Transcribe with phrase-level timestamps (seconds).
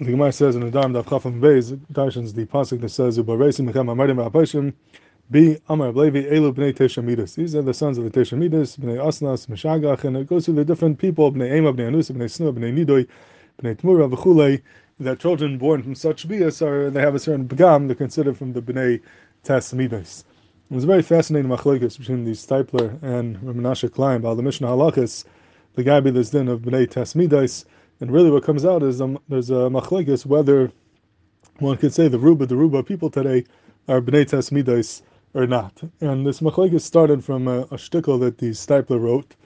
[0.00, 3.70] the Gemara says in the Dharm Dav Chafam Beis, Darshans the pasuk that says Ubaresim
[3.70, 4.72] Mechem Amarim Apashim
[5.28, 7.34] Bi Amar Levi Elu Bnei Teshamidas.
[7.34, 10.64] These are the sons of the Teshamidas, Bnei Asnas, Meshagach, and it goes through the
[10.64, 13.06] different people, Bnei Ema, Bnei Anus, Bnei Snu, Bnei Nidoi,
[13.62, 14.62] Bnei Tmura, V'chulei,
[15.00, 18.54] that children born from such bias are, they have a certain begam, they're considered from
[18.54, 19.02] the Bnei
[19.44, 20.24] Teshamidas.
[20.70, 24.68] It was a very fascinating machlokes between the Steipler and Ramanasha Klein, about the Mishnah
[24.68, 25.26] Halachas,
[25.74, 27.66] the guy be this din of Bnei Tesmidas,
[28.00, 30.72] and really what comes out is um, there's a machlekes whether
[31.58, 33.44] one could say the Ruba, the Ruba people today
[33.88, 35.02] are Bnei Tesmidas
[35.34, 35.82] or not.
[36.00, 39.36] And this machlekes started from a, a shtickle that the Steipler wrote,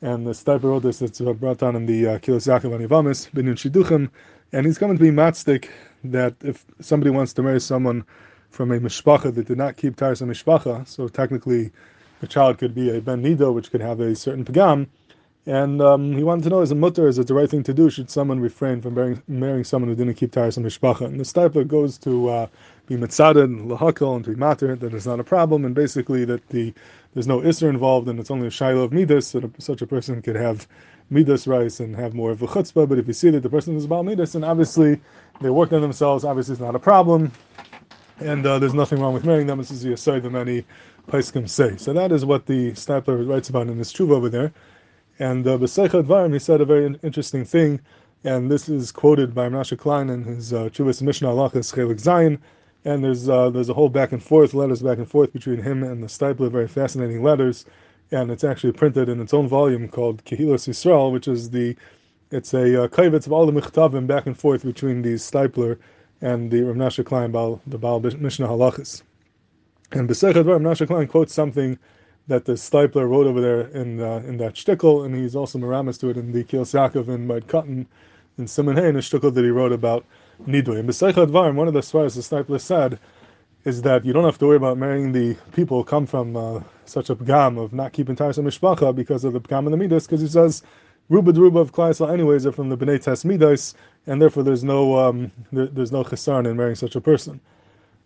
[0.00, 3.54] and the Steipler wrote this, it's brought down in the uh, Kehilos Yaakov Anivamis, Binyan
[3.54, 4.08] Shiduchim,
[4.52, 5.68] and he's coming to be matzik
[6.04, 8.04] that if somebody wants to marry someone
[8.50, 11.70] from a mishpacha that did not keep Taharas mishpacha, so technically
[12.20, 14.86] the child could be a ben nido, which could have a certain pagam,
[15.48, 17.72] and um, he wanted to know, is it mutter, is it the right thing to
[17.72, 17.88] do?
[17.88, 21.06] Should someone refrain from marrying, marrying someone who didn't keep and Mishpacha?
[21.06, 22.46] And the Steipler goes to uh,
[22.86, 26.26] be mitzaded and lahakal and to be matter, that it's not a problem, and basically
[26.26, 26.74] that the
[27.14, 29.86] there's no isser involved, and it's only a shiloh of midas, that a, such a
[29.86, 30.68] person could have
[31.08, 33.74] midas rice and have more of a chutzpah, but if you see that the person
[33.74, 35.00] is about midas, then obviously
[35.40, 37.32] they worked on themselves, obviously it's not a problem,
[38.20, 40.62] and uh, there's nothing wrong with marrying them, this is the aside that many
[41.08, 41.74] Paiskim say.
[41.78, 44.52] So that is what the Steipler writes about in his tshuva over there.
[45.18, 47.80] And uh, B'Seichet Varim, he said a very interesting thing,
[48.22, 52.38] and this is quoted by Menashe Klein in his uh, Chuvas Mishnah Halachas Chelik Zayin,
[52.84, 55.82] and there's uh, there's a whole back and forth, letters back and forth between him
[55.82, 57.64] and the Steipler, very fascinating letters,
[58.12, 61.76] and it's actually printed in its own volume called Kehilas Yisrael, which is the
[62.30, 65.78] it's a uh, of all the michtavim back and forth between the Steipler
[66.20, 69.02] and the Rav Klein, Baal, the Baal Mishnah Halachas.
[69.92, 71.78] And B'Seichet Varim, Menashe Klein quotes something
[72.28, 75.98] that the Steipler wrote over there in uh, in that shtickle, and he's also miramis
[75.98, 77.86] to it in the Kehilos Yaakov and Mud Cotton
[78.36, 80.04] in Simon Hay in a shtickle that he wrote about
[80.46, 80.78] Nidui.
[80.78, 82.98] And B'Seich Advarim, one of the svaras the Steipler said
[83.64, 86.60] is that you don't have to worry about marrying the people who come from uh,
[86.84, 90.06] such a pgam of not keeping ties mishpacha because of the pgam and the midas,
[90.06, 90.62] because he says
[91.08, 93.74] Ruba Ruba of Klaisel anyways are from the Bnei Tes Midas,
[94.06, 97.40] and therefore there's no um, there, there's no chesaron in marrying such a person.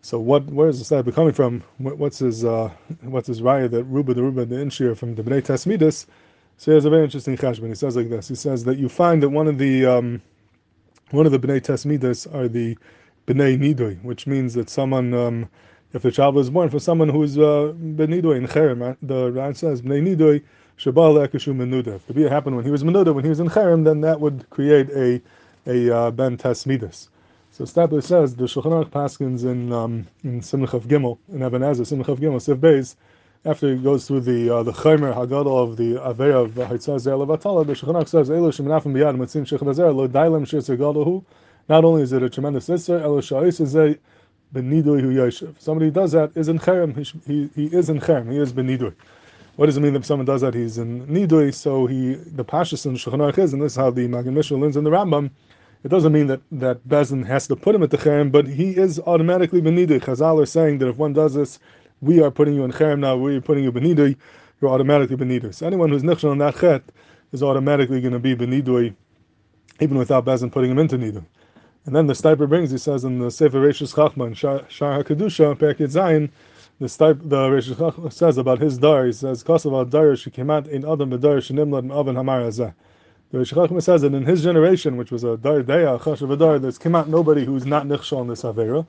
[0.00, 0.44] So what?
[0.46, 1.62] Where is this Steipler coming from?
[1.78, 2.70] what's his uh,
[3.02, 6.06] what's his raya that Ruba the Ruba the Inshir from the Bnei Tesmidis?
[6.56, 7.68] So he has a very interesting cheshbon.
[7.68, 8.28] He says like this.
[8.28, 10.22] He says that you find that one of the um,
[11.10, 12.76] one of the Bnei Tesmidis are the
[13.26, 15.48] Bnei Nidui, which means that someone, um,
[15.92, 19.82] if the child was born for someone who's uh, Nidui in Cherem, the Ran says
[19.82, 20.42] Bnei Nidui
[20.78, 21.96] Shabal Ekashu Menuda.
[21.96, 24.48] If the happened when he was Menuda, when he was in Cherem, then that would
[24.50, 25.20] create a
[25.66, 27.08] a uh, Ben Tesmidis.
[27.58, 31.60] So Steipler says the Shulchan Aruch Paskins in um, in Simcha of Gimel in Even
[31.60, 32.94] HaEzer Simcha of Gimel Sif Beis
[33.44, 37.14] after he goes through the uh, the Chaimer Hagadol of the Aveya of Haitzah Zer
[37.14, 41.24] Levatala, the Shulchan Aruch says Elu Shemenafim Biyad Mitzim Shechem Azer Lo Dailem Shir Hu.
[41.68, 43.98] Not only is it a tremendous Isser, Elu Sha'is is a
[44.54, 45.60] Benidui Hu Yoshev.
[45.60, 46.94] Somebody does that is in Cherem.
[46.94, 48.30] He, he, he is in Cherem.
[48.30, 48.94] He is Benidui.
[49.56, 50.54] What does it mean if someone does that?
[50.54, 51.52] He's in Nidui.
[51.52, 54.60] So he the Pashas in Shulchan Aruch is, and this is how the Maggid Mishneh
[54.60, 55.32] learns in the Rambam
[55.84, 58.70] it doesn't mean that, that Bezin has to put him at the cherem, but he
[58.70, 60.00] is automatically benidui.
[60.00, 61.58] Chazal are saying that if one does this,
[62.00, 64.16] we are putting you in cherem now, we are putting you benidui,
[64.60, 65.54] you're automatically benidui.
[65.54, 66.82] So anyone who's nichshon on that chet
[67.32, 68.94] is automatically going to be benidui,
[69.80, 71.24] even without Bezin putting him into nidui.
[71.86, 75.90] And then the Steipler brings, he says in the Sefer Reishis Chochma, Shar HaKadusha, Perkit
[75.90, 76.28] Zayin,
[76.80, 80.84] the Steip, the Reishis Chochma says about his dar, he says, Kosovo dar shekemat in
[80.84, 82.74] adam bedar shenimlad m'avan hamar hazeh.
[83.30, 83.52] The Rish
[83.84, 87.10] says that in his generation, which was a dar deya, chashav dar, there's came out
[87.10, 88.86] nobody who's not nichshol in this avera.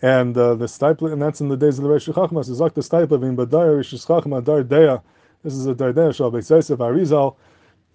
[0.00, 2.74] And uh, the Steipler, and that's in the days of the Rish Chachma, says like
[2.74, 5.02] the Steipler being badar Rish Chachma dar deya.
[5.42, 7.34] This is a dar deya shal Beis Yosef Arizal.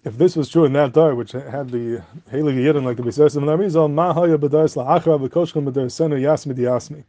[0.03, 2.03] If this was true in that dar, which had the
[2.33, 6.19] Heilige Yidden like the Beis Yosef and Arizal, ma haya badar sla'achra v'koshchem badar senu
[6.19, 7.05] yasmi.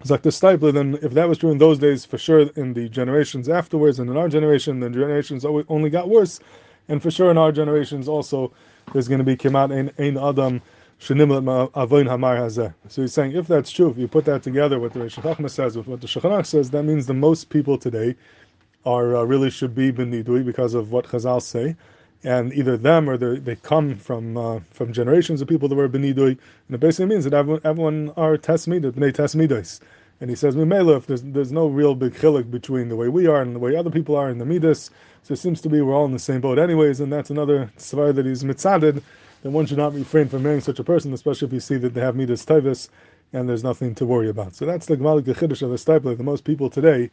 [0.00, 2.74] It's like the Steipler, then if that was true in those days, for sure in
[2.74, 6.40] the generations afterwards, and in our generation, the generations only got worse.
[6.88, 8.52] And for sure in our generations also,
[8.92, 10.60] there's going to be Kemat Ein ein Adam
[11.00, 12.74] Shenimlet Avoin Hamar Hazeh.
[12.88, 15.52] So he's saying if that's true, if you put that together with what the Rish
[15.52, 18.14] says, with what the Shulchan says, that means the most people today
[18.84, 21.76] are uh, really should be Benidui because of what Chazal say.
[22.24, 26.38] And either them or they come from uh, from generations of people that were Benidui.
[26.68, 29.80] And it basically means that everyone, everyone are Tesmidah, Bnei Tesmidos.
[30.22, 33.26] And he says, Mimela, if there's, there's no real big chilik between the way we
[33.26, 34.88] are and the way other people are in the Midas,
[35.24, 37.72] so it seems to be we're all in the same boat anyways, and that's another
[37.76, 39.02] svar that he's mitzaded,
[39.42, 41.94] then one should not refrain from marrying such a person, especially if you see that
[41.94, 42.88] they have Midas Tavis
[43.32, 44.54] and there's nothing to worry about.
[44.54, 46.16] So that's the Gemalik Chiddush of the Steipler.
[46.16, 47.10] The most people today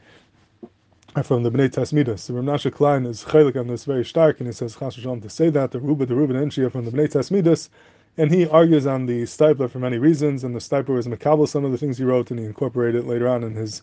[1.16, 2.20] are from the Bnei Tasmidas.
[2.20, 5.50] So Ramnasha Klein is chaylik on this very stark, and he says, Chas to say
[5.50, 7.70] that, the Ruba, the Ruben Enshi are from the Bnei Tasmidas,
[8.20, 11.64] and he argues on the Steipler for many reasons, and the Steipler was makabel some
[11.64, 13.82] of the things he wrote, and he incorporated it later on in his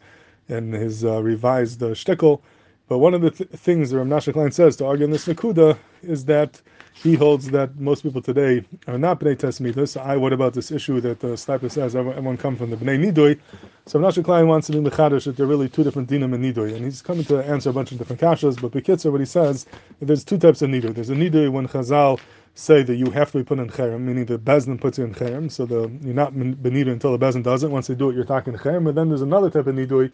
[0.48, 2.42] in his uh, revised uh, shtickle.
[2.86, 5.76] But one of the th- things that Rav Klein says to argue in this Nakuda
[6.02, 6.60] is that
[6.92, 10.00] he holds that most people today are not Bnei Tesmidas.
[10.00, 13.40] I, what about this issue that the Steipler says everyone come from the Bnei Nidui?
[13.86, 16.42] So Rav Klein wants to be Mechadish that there are really two different dinim in
[16.42, 16.74] Nidui.
[16.74, 19.66] And he's coming to answer a bunch of different kashas, but Bekitzer, what he says,
[20.00, 20.94] there's two types of Nidui.
[20.94, 22.20] There's a Nidui when Chazal
[22.56, 25.14] say that you have to be put in cherem, meaning the bezin puts you in
[25.14, 27.70] cherem, so the, you're not benidui until the bezin does it.
[27.70, 28.88] Once they do it, you're talking cherem.
[28.88, 30.10] And then there's another type of nidui,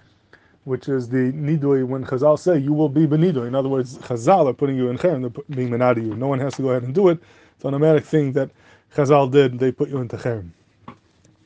[0.64, 3.46] which is the nidui when Chazal say you will be benidui.
[3.46, 6.16] In other words, Chazal are putting you in cherem, they're being menadi you.
[6.16, 7.18] No one has to go ahead and do it.
[7.54, 8.50] It's an automatic thing that
[8.94, 9.58] Chazal did.
[9.60, 10.50] They put you into cherem.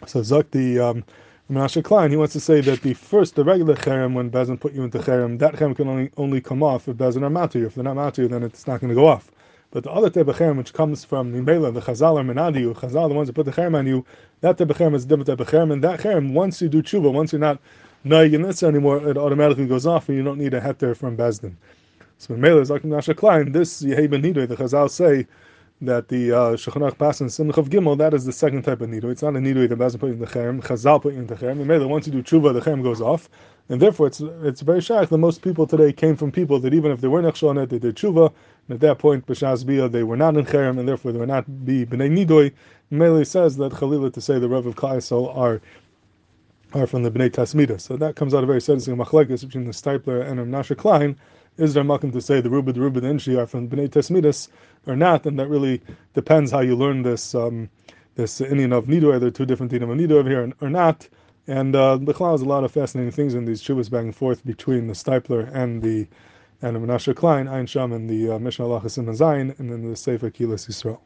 [0.07, 1.05] So Zok the um,
[1.51, 4.73] Menashe Klein, he wants to say that the first, the regular cherem, when Bezin put
[4.73, 7.65] you into cherem, that cherem can only, only come off if Bezin are matu.
[7.67, 9.31] If they're not matu, then it's not going to go off.
[9.71, 13.27] But the other cherem, which comes from Nimela, the Chazal or Menadiu, Chazal, the ones
[13.27, 14.05] that put the cherem on you,
[14.41, 17.61] that cherem is different cherem, and that cherem, once you do tshuva, once you're not
[18.05, 21.17] naig in this anymore, it automatically goes off, and you don't need a heter from
[21.17, 21.55] Bezdin.
[22.19, 25.27] So Mela is like Nasha Klein, this Yehei Ben Nidui, the Chazal say
[25.83, 28.89] that the uh, Shechanach Pas and Simch of Gimel, that is the second type of
[28.89, 29.13] Nidui.
[29.13, 31.65] It's not a Nidui that Bezdin put in the cherem, Chazal put in the cherem.
[31.65, 33.29] Mela, once you do tshuva, the cherem goes off.
[33.69, 36.93] And therefore, it's it's very shaykh that most people today came from people that even
[36.93, 38.33] if they were nechshon on it, they did tshuva,
[38.69, 41.27] and at that point, b'shas bia, they were not in cherem, and therefore they were
[41.27, 42.53] not be nidoy.
[42.91, 45.61] Mele says that Chalila to say the Rav of Klaisel are
[46.73, 47.81] are from the b'nei Tasmida.
[47.81, 51.17] So that comes out a very sentencing machlekes between the Steipler and Nasha Klein.
[51.59, 54.49] Is there makom to say the Rubid, the Rubid, and Inshi are from b'nei Tasmidas
[54.87, 55.25] or not?
[55.25, 55.81] And that really
[56.13, 57.71] depends how you learn this um,
[58.15, 59.19] this Indian of Nidoy.
[59.19, 61.09] There are two different Indian of Nidoy over here or not.
[61.47, 64.45] And uh, Bechlal has a lot of fascinating things in these shuvas back and forth
[64.45, 66.07] between the Steipler and the
[66.61, 70.31] and the Menashe Klein, Ein Sham, and the uh, Mishnah Halachas and then the Sefer
[70.31, 71.01] Kehilas Yisrael.